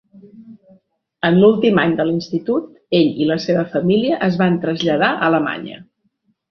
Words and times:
En 1.29 1.37
l'últim 1.43 1.81
any 1.83 1.93
de 2.01 2.07
l'institut, 2.09 2.73
ell 3.01 3.13
i 3.27 3.31
la 3.35 3.39
seva 3.47 3.69
família 3.77 4.21
es 4.31 4.43
van 4.45 4.61
traslladar 4.67 5.13
a 5.17 5.27
Alemanya. 5.31 5.83